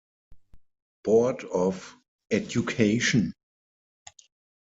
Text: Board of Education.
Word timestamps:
Board 1.03 1.43
of 1.43 1.95
Education. 2.31 3.35